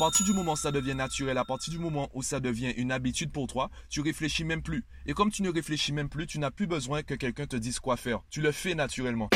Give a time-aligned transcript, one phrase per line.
[0.00, 2.90] partir du moment où ça devient naturel, à partir du moment où ça devient une
[2.90, 4.86] habitude pour toi, tu réfléchis même plus.
[5.04, 7.80] Et comme tu ne réfléchis même plus, tu n'as plus besoin que quelqu'un te dise
[7.80, 8.20] quoi faire.
[8.30, 9.28] Tu le fais naturellement.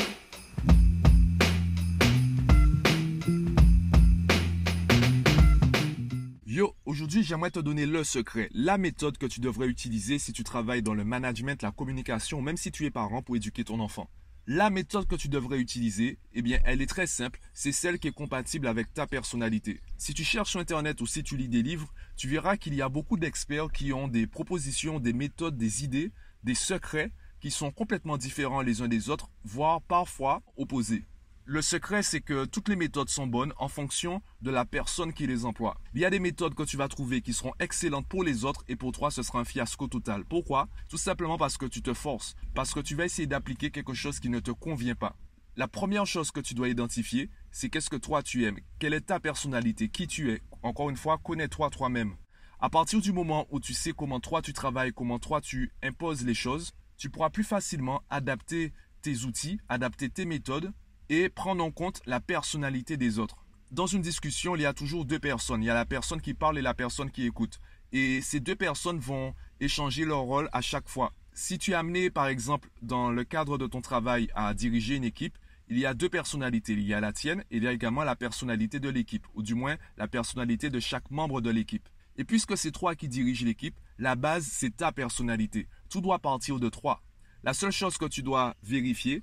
[6.47, 10.45] Yo, aujourd'hui j'aimerais te donner le secret, la méthode que tu devrais utiliser si tu
[10.45, 14.09] travailles dans le management, la communication, même si tu es parent pour éduquer ton enfant.
[14.47, 17.41] La méthode que tu devrais utiliser, eh bien, elle est très simple.
[17.55, 19.81] C'est celle qui est compatible avec ta personnalité.
[19.97, 22.83] Si tu cherches sur Internet ou si tu lis des livres, tu verras qu'il y
[22.83, 26.13] a beaucoup d'experts qui ont des propositions, des méthodes, des idées,
[26.43, 31.07] des secrets qui sont complètement différents les uns des autres, voire parfois opposés.
[31.47, 35.27] Le secret, c'est que toutes les méthodes sont bonnes en fonction de la personne qui
[35.27, 35.77] les emploie.
[35.93, 38.65] Il y a des méthodes que tu vas trouver qui seront excellentes pour les autres
[38.67, 40.25] et pour toi, ce sera un fiasco total.
[40.25, 40.69] Pourquoi?
[40.89, 44.21] Tout simplement parce que tu te forces, parce que tu vas essayer d'appliquer quelque chose
[44.21, 45.19] qui ne te convient pas.
[45.57, 49.03] La première chose que tu dois identifier, c'est qu'est-ce que toi tu aimes, quelle est
[49.03, 50.41] ta personnalité, qui tu es?
[50.63, 52.17] Encore une fois, connais-toi toi-même.
[52.59, 56.25] À partir du moment où tu sais comment toi tu travailles, comment toi tu imposes
[56.25, 60.73] les choses, tu pourras plus facilement adapter tes outils, adapter tes méthodes
[61.09, 63.45] et prendre en compte la personnalité des autres.
[63.71, 65.63] Dans une discussion, il y a toujours deux personnes.
[65.63, 67.59] Il y a la personne qui parle et la personne qui écoute.
[67.93, 71.13] Et ces deux personnes vont échanger leur rôle à chaque fois.
[71.33, 75.05] Si tu es amené, par exemple, dans le cadre de ton travail à diriger une
[75.05, 75.37] équipe,
[75.69, 76.75] il y a deux personnalités.
[76.75, 79.43] Il y a la tienne et il y a également la personnalité de l'équipe, ou
[79.43, 81.89] du moins la personnalité de chaque membre de l'équipe.
[82.17, 85.67] Et puisque c'est toi qui diriges l'équipe, la base, c'est ta personnalité.
[85.89, 87.03] Tout doit partir de toi.
[87.43, 89.23] La seule chose que tu dois vérifier,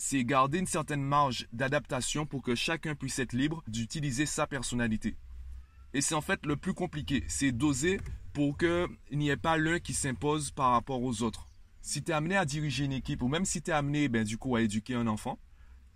[0.00, 5.14] c'est garder une certaine marge d'adaptation pour que chacun puisse être libre d'utiliser sa personnalité.
[5.92, 8.00] Et c'est en fait le plus compliqué, c'est doser
[8.32, 11.48] pour qu'il n'y ait pas l'un qui s'impose par rapport aux autres.
[11.82, 14.26] Si tu es amené à diriger une équipe ou même si tu es amené ben,
[14.26, 15.38] à éduquer un enfant,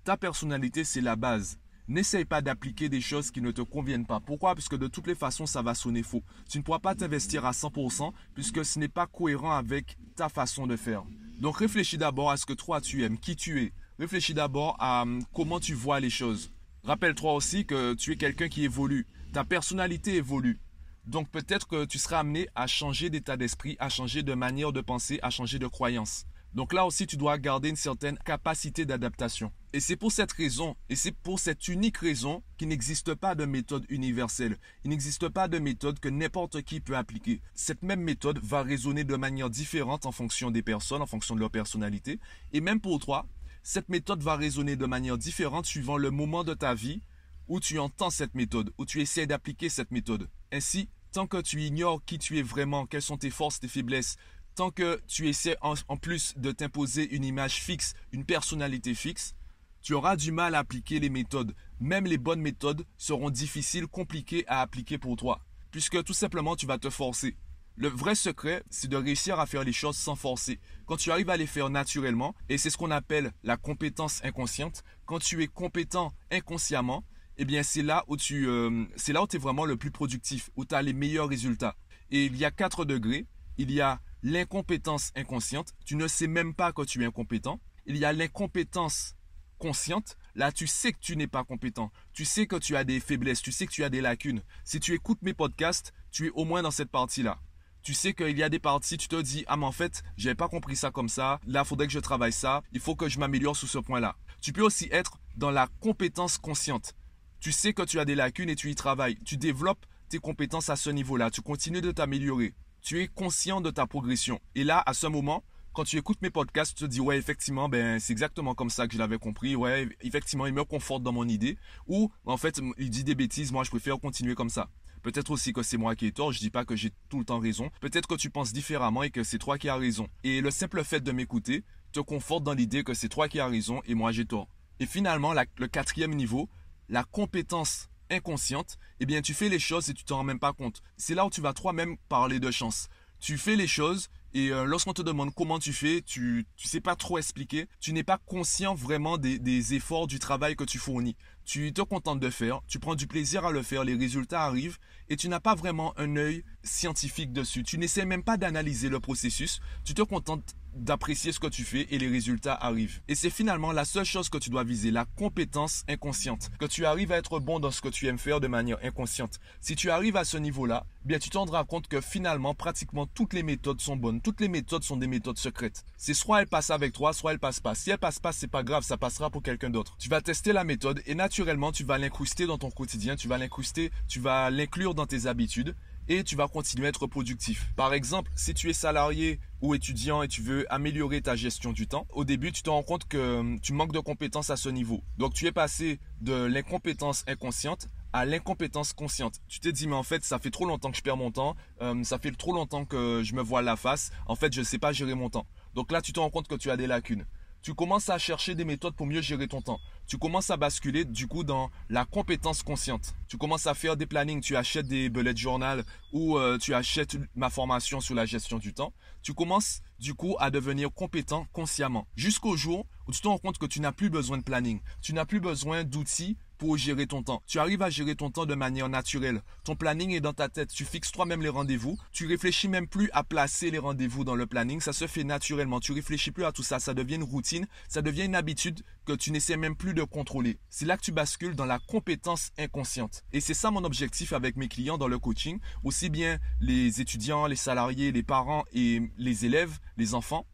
[0.05, 1.59] ta personnalité c'est la base.
[1.89, 4.21] N'essaye pas d'appliquer des choses qui ne te conviennent pas.
[4.21, 4.55] Pourquoi?
[4.55, 6.23] Parce que de toutes les façons, ça va sonner faux.
[6.51, 10.67] Tu ne pourras pas t'investir à 100% puisque ce n'est pas cohérent avec ta façon
[10.67, 11.05] de faire.
[11.41, 15.03] Donc réfléchis d'abord à ce que toi tu aimes, qui tu es, réfléchis d'abord à
[15.03, 16.53] hum, comment tu vois les choses.
[16.85, 19.07] Rappelle-toi aussi que tu es quelqu'un qui évolue.
[19.33, 20.61] Ta personnalité évolue.
[21.07, 24.81] Donc peut-être que tu seras amené à changer d'état d'esprit, à changer de manière de
[24.81, 26.27] penser, à changer de croyance.
[26.55, 29.51] Donc là aussi, tu dois garder une certaine capacité d'adaptation.
[29.73, 33.45] Et c'est pour cette raison, et c'est pour cette unique raison qu'il n'existe pas de
[33.45, 34.57] méthode universelle.
[34.85, 37.41] Il n'existe pas de méthode que n'importe qui peut appliquer.
[37.57, 41.41] Cette même méthode va résonner de manière différente en fonction des personnes, en fonction de
[41.41, 42.21] leur personnalité.
[42.53, 43.27] Et même pour toi,
[43.67, 47.01] cette méthode va résonner de manière différente suivant le moment de ta vie
[47.49, 50.29] où tu entends cette méthode, où tu essaies d'appliquer cette méthode.
[50.53, 54.17] Ainsi, tant que tu ignores qui tu es vraiment, quelles sont tes forces, tes faiblesses,
[54.55, 59.35] tant que tu essaies en, plus de t'imposer une image fixe, une personnalité fixe,
[59.81, 61.55] tu auras du mal à appliquer les méthodes.
[61.81, 66.67] Même les bonnes méthodes seront difficiles, compliquées à appliquer pour toi, puisque tout simplement tu
[66.67, 67.35] vas te forcer.
[67.77, 70.61] Le vrai secret, c'est de réussir à faire les choses sans forcer.
[70.87, 74.85] Quand tu arrives à les faire naturellement, et c'est ce qu'on appelle la compétence inconsciente,
[75.07, 77.03] quand tu es compétent inconsciemment,
[77.37, 79.91] eh bien c'est là où tu euh, c'est là où tu es vraiment le plus
[79.91, 81.75] productif, où tu as les meilleurs résultats.
[82.13, 83.27] Et il y a quatre degrés.
[83.59, 87.61] Il y a l'incompétence inconsciente, tu ne sais même pas que tu es incompétent.
[87.87, 89.17] Il y a l'incompétence
[89.59, 93.01] consciente, là tu sais que tu n'es pas compétent, tu sais que tu as des
[93.01, 94.43] faiblesses, tu sais que tu as des lacunes.
[94.65, 97.41] Si tu écoutes mes podcasts, tu es au moins dans cette partie-là
[97.85, 100.35] tu sais qu'il y a des parties, tu te dis, ah mais en fait, j'avais
[100.35, 103.11] pas compris ça comme ça, là, il faudrait que je travaille ça, il faut que
[103.11, 104.17] je m'améliore sur ce point-là.
[104.41, 106.95] Tu peux aussi être dans la compétence consciente.
[107.41, 109.19] Tu sais que tu as des lacunes et tu y travailles.
[109.27, 112.55] Tu développes tes compétences à ce niveau-là, tu continues de t'améliorer.
[112.81, 114.41] Tu es conscient de ta progression.
[114.55, 117.69] Et là, à ce moment, quand tu écoutes mes podcasts, tu te dis ouais effectivement
[117.69, 121.11] ben c'est exactement comme ça que je l'avais compris ouais effectivement il me conforte dans
[121.11, 121.59] mon idée
[121.89, 124.71] ou en fait il dit des bêtises moi je préfère continuer comme ça
[125.05, 127.27] Peut-être aussi que c'est moi qui ai tort, je dis pas que j'ai tout le
[127.27, 127.71] temps raison.
[127.83, 130.09] Peut-être que tu penses différemment et que c'est toi qui as raison.
[130.25, 131.63] Et le simple fait de m'écouter
[131.93, 134.49] te conforte dans l'idée que c'est toi qui as raison et moi j'ai tort.
[134.81, 136.49] Et finalement, le quatrième niveau,
[136.89, 140.55] la compétence inconsciente, eh bien tu fais les choses et tu t'en rends même pas
[140.55, 140.83] compte.
[140.97, 142.89] C'est là où tu vas toi-même parler de chance.
[143.21, 146.81] Tu fais les choses et euh, lorsqu'on te demande comment tu fais, tu ne sais
[146.81, 147.69] pas trop expliquer.
[147.79, 151.17] Tu n'es pas conscient vraiment des, efforts, du travail que tu fournis.
[151.45, 154.79] Tu te contentes de faire, tu prends du plaisir à le faire, les résultats arrivent
[155.11, 157.63] et tu n'as pas vraiment un œil scientifique dessus.
[157.63, 159.61] Tu n'essaies même pas d'analyser le processus.
[159.85, 163.01] Tu te contentes d'apprécier ce que tu fais et les résultats arrivent.
[163.09, 166.51] Et c'est finalement la seule chose que tu dois viser, la compétence inconsciente.
[166.59, 169.41] Que tu arrives à être bon dans ce que tu aimes faire de manière inconsciente.
[169.61, 173.33] Si tu arrives à ce niveau-là, bien tu te rendras compte que finalement pratiquement toutes
[173.33, 174.21] les méthodes sont bonnes.
[174.21, 175.85] Toutes les méthodes sont des méthodes secrètes.
[175.97, 177.75] C'est soit elles passent avec toi, soit elles passent pas.
[177.75, 179.97] Si elles passent pas, c'est pas grave, ça passera pour quelqu'un d'autre.
[179.99, 183.39] Tu vas tester la méthode et naturellement tu vas l'incruster dans ton quotidien, tu vas
[183.39, 185.75] l'incruster, tu vas l'inclure dans tes habitudes
[186.09, 187.73] et tu vas continuer à être productif.
[187.77, 191.87] Par exemple, si tu es salarié ou étudiant et tu veux améliorer ta gestion du
[191.87, 194.69] temps, au début, tu te rends compte que hum, tu manques de compétences à ce
[194.69, 195.03] niveau.
[195.19, 199.41] Donc, tu es passé de l'incompétence inconsciente à l'incompétence consciente.
[199.49, 201.57] Tu t'es dit, mais en fait, ça fait trop longtemps que je perds mon temps,
[201.81, 204.65] hum, ça fait trop longtemps que je me vois la face, en fait, je ne
[204.65, 205.47] sais pas gérer mon temps.
[205.75, 207.27] Donc là, tu te rends compte que tu as des lacunes
[207.65, 209.81] tu commences à chercher des méthodes pour mieux gérer ton temps.
[210.07, 213.15] Tu commences à basculer du coup dans la compétence consciente.
[213.29, 217.17] Tu commences à faire des plannings, tu achètes des bullet journal ou euh, tu achètes
[217.35, 218.93] ma formation sur la gestion du temps.
[219.23, 223.59] Tu commences du coup à devenir compétent consciemment jusqu'au jour où tu te rends compte
[223.59, 224.81] que tu n'as plus besoin de planning.
[225.01, 227.43] Tu n'as plus besoin d'outils pour gérer ton temps.
[227.47, 229.43] Tu arrives à gérer ton temps de manière naturelle.
[229.65, 230.73] Ton planning est dans ta tête.
[230.73, 231.99] Tu fixes toi-même les rendez-vous.
[232.13, 234.81] Tu réfléchis même plus à placer les rendez-vous dans le planning.
[234.81, 235.81] Ça se fait naturellement.
[235.81, 236.79] Tu réfléchis plus à tout ça.
[236.79, 237.67] Ça devient une routine.
[237.89, 240.59] Ça devient une habitude que tu n'essaies même plus de contrôler.
[240.69, 243.23] C'est là que tu bascules dans la compétence inconsciente.
[243.33, 245.59] Et c'est ça mon objectif avec mes clients dans le coaching.
[245.83, 250.47] Aussi bien les étudiants, les salariés, les parents et les élèves, les enfants.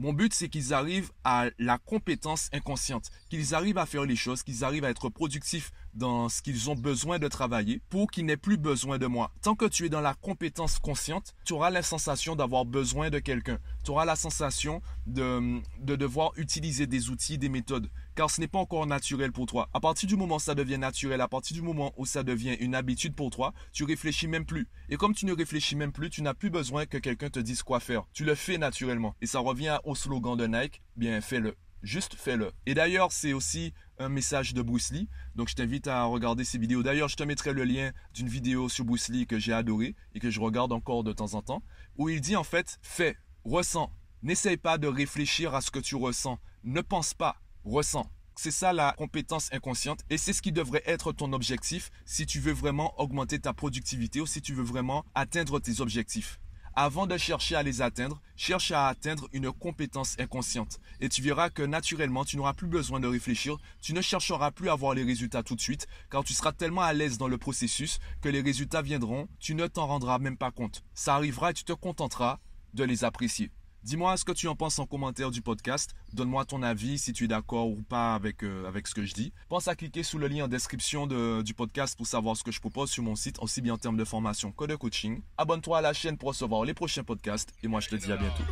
[0.00, 4.44] Mon but, c'est qu'ils arrivent à la compétence inconsciente, qu'ils arrivent à faire les choses,
[4.44, 8.36] qu'ils arrivent à être productifs dans ce qu'ils ont besoin de travailler pour qu'ils n'aient
[8.36, 9.32] plus besoin de moi.
[9.42, 13.18] Tant que tu es dans la compétence consciente, tu auras la sensation d'avoir besoin de
[13.18, 13.58] quelqu'un.
[13.84, 18.48] Tu auras la sensation de, de devoir utiliser des outils, des méthodes car ce n'est
[18.48, 19.68] pas encore naturel pour toi.
[19.72, 22.56] À partir du moment où ça devient naturel, à partir du moment où ça devient
[22.58, 24.66] une habitude pour toi, tu réfléchis même plus.
[24.88, 27.62] Et comme tu ne réfléchis même plus, tu n'as plus besoin que quelqu'un te dise
[27.62, 28.06] quoi faire.
[28.12, 29.14] Tu le fais naturellement.
[29.20, 31.54] Et ça revient au slogan de Nike, bien fais-le.
[31.84, 32.50] Juste fais-le.
[32.66, 35.08] Et d'ailleurs, c'est aussi un message de Bruce Lee.
[35.34, 36.82] Donc je t'invite à regarder ces vidéos.
[36.82, 40.20] D'ailleurs, je te mettrai le lien d'une vidéo sur Bruce Lee que j'ai adoré et
[40.20, 41.62] que je regarde encore de temps en temps,
[41.96, 43.92] où il dit en fait, fais, ressens.
[44.22, 46.38] N'essaye pas de réfléchir à ce que tu ressens.
[46.64, 48.10] Ne pense pas, ressens.
[48.36, 52.38] C'est ça la compétence inconsciente et c'est ce qui devrait être ton objectif si tu
[52.38, 56.38] veux vraiment augmenter ta productivité ou si tu veux vraiment atteindre tes objectifs.
[56.80, 60.78] Avant de chercher à les atteindre, cherche à atteindre une compétence inconsciente.
[61.00, 64.70] Et tu verras que naturellement, tu n'auras plus besoin de réfléchir, tu ne chercheras plus
[64.70, 67.36] à voir les résultats tout de suite, car tu seras tellement à l'aise dans le
[67.36, 70.84] processus que les résultats viendront, tu ne t'en rendras même pas compte.
[70.94, 72.38] Ça arrivera et tu te contenteras
[72.74, 73.50] de les apprécier.
[73.84, 75.94] Dis-moi ce que tu en penses en commentaire du podcast.
[76.12, 79.32] Donne-moi ton avis si tu es d'accord ou pas avec, euh, ce que je dis.
[79.48, 82.60] Pense à cliquer sous le lien en description du podcast pour savoir ce que je
[82.60, 85.22] propose sur mon site, aussi bien en termes de formation que de coaching.
[85.36, 88.16] Abonne-toi à la chaîne pour recevoir les prochains podcasts et moi je te dis à
[88.16, 88.44] bientôt.